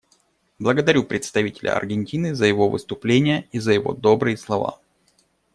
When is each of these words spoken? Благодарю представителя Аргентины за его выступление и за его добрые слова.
Благодарю 0.57 1.03
представителя 1.03 1.75
Аргентины 1.77 2.33
за 2.33 2.47
его 2.47 2.67
выступление 2.69 3.47
и 3.51 3.59
за 3.59 3.71
его 3.71 3.93
добрые 3.93 4.35
слова. 4.35 4.79